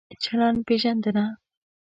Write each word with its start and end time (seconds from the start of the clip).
چلند 0.23 0.57
پېژندنه 0.67 1.25